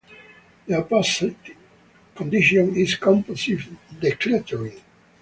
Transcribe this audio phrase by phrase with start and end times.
[0.65, 1.35] The opposite
[2.15, 4.81] condition is compulsive decluttering.